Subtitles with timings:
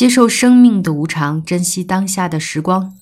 [0.00, 2.94] 接受生命的无常，珍惜当下的时光。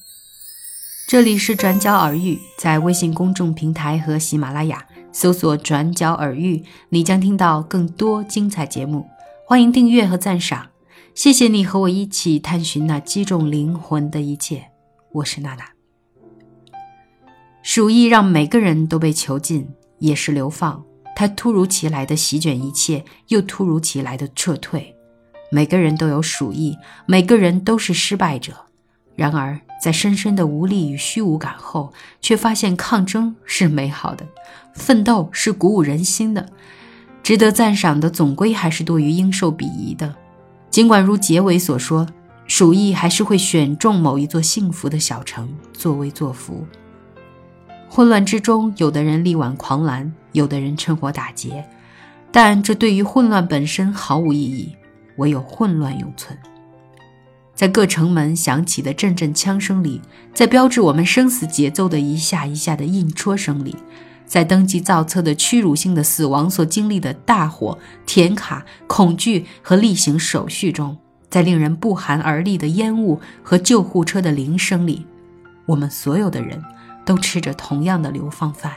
[1.07, 9.07] 这里是转角耳语，在微信公众平台和喜马拉雅搜索“转角耳语”，你将听到更多精彩节目。
[9.47, 10.71] 欢迎订阅和赞赏，
[11.15, 14.73] 谢谢你和我一起探寻那击中灵魂的一切。
[15.13, 15.67] 我是娜娜。
[17.63, 19.69] 鼠疫让每个人都被囚禁，
[20.01, 20.85] 也是流放。
[21.15, 24.97] 它突如其来的席卷一切，又突如其来的撤退。
[25.51, 26.77] 每个人都有鼠疫，
[27.07, 28.53] 每个人都是失败者。
[29.17, 34.27] 然而，在深深的无力与虚无感后，却发现抗争是美好的，
[34.75, 36.49] 奋斗是鼓舞人心的。
[37.23, 40.15] 值得赞赏的，总归还是多于应受鄙夷的。
[40.71, 42.07] 尽管如结尾所说，
[42.47, 46.67] 鼠疫还是会选中某一座幸福的小城作威作福。
[47.89, 51.65] 混乱之中，有的人力挽狂澜，有的人趁火打劫，
[52.31, 54.75] 但这对于混乱本身毫无意义。
[55.19, 56.37] 唯有混乱永存。
[57.55, 60.01] 在各城门响起的阵阵枪声里，
[60.33, 63.77] 在标志我们生死节奏的一下一下的印戳声里，
[64.25, 67.77] 在登记造册的屈辱性的死亡所经历的大火、
[68.07, 70.97] 填卡、恐惧和例行手续中，
[71.29, 75.05] 在令人不寒而栗的烟雾和救护车的铃声里，
[75.67, 76.63] 我们所有的人
[77.05, 78.73] 都吃着同样的流放饭，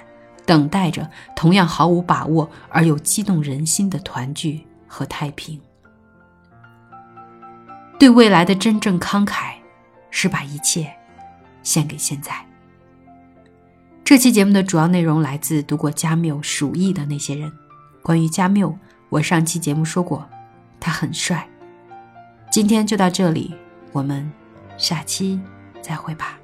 [0.48, 5.60] 等待着同样毫无把握而又激动人心的团聚和太平。
[8.02, 9.54] 对未来的真正慷慨，
[10.10, 10.92] 是把一切
[11.62, 12.34] 献给现在。
[14.04, 17.54] 这期节目的主要内容来自读过加缪《鼠疫》的那些人。
[18.02, 18.76] 关于加缪，
[19.10, 20.28] 我上期节目说过，
[20.80, 21.48] 他很帅。
[22.52, 23.54] 今天就到这里，
[23.92, 24.32] 我们
[24.80, 25.40] 下期
[25.80, 26.41] 再会吧。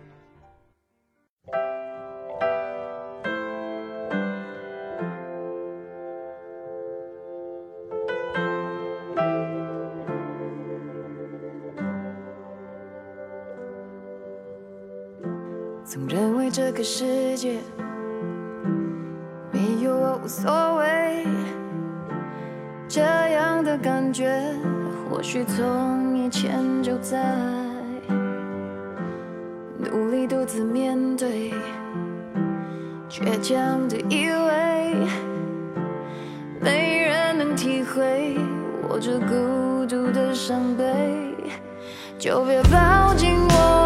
[15.90, 17.60] 总认为这个世界
[19.54, 21.26] 没有我无所谓，
[22.90, 24.54] 这样的感觉
[25.10, 27.24] 或许从以前就在。
[29.80, 31.54] 努力独自面对，
[33.10, 34.94] 倔强的以为
[36.60, 38.36] 没人能体会
[38.90, 41.34] 我这孤独的伤悲，
[42.20, 43.77] 就别抱紧我。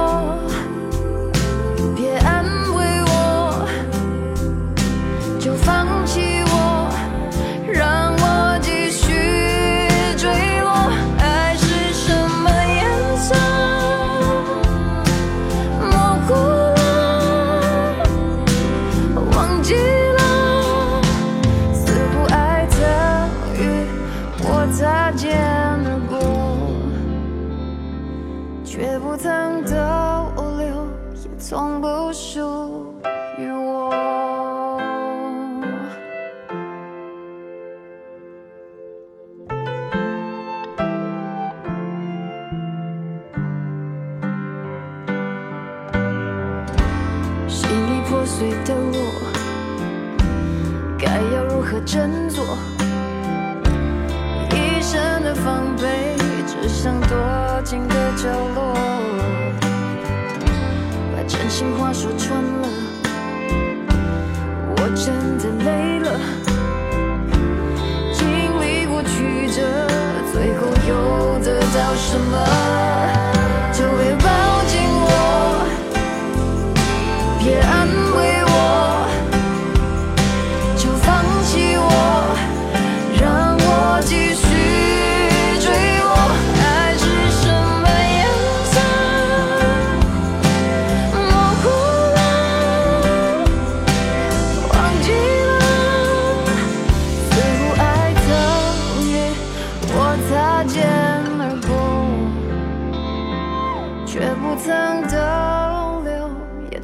[28.73, 29.73] 却不曾逗
[30.57, 32.95] 留，也从不属
[33.37, 33.91] 于我。
[47.49, 48.95] 心已破碎的我，
[50.97, 52.41] 该要如何振作？
[54.55, 56.15] 一身的防备，
[56.73, 58.73] 想躲进个角落。
[61.13, 62.67] 把真心话说穿了，
[64.75, 66.19] 我真的累了。
[68.13, 68.27] 经
[68.61, 69.61] 历过曲折，
[70.31, 72.80] 最后又得到什么？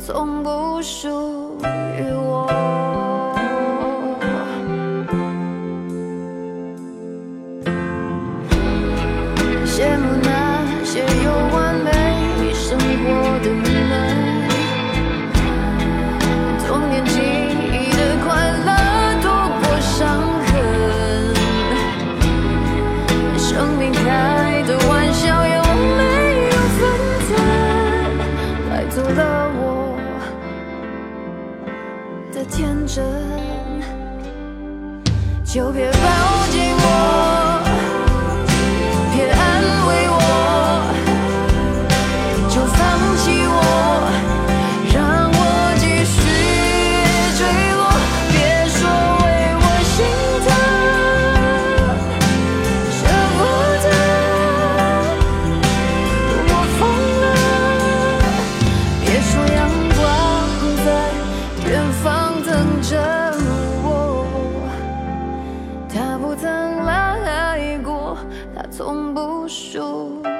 [0.07, 1.09] 从不属
[1.59, 2.26] 于我。
[35.57, 36.36] 就别怪我
[69.47, 70.36] 树数。